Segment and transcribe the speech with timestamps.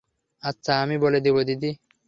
[0.43, 1.69] আচ্ছা আমি বলে দিবো, দিদি।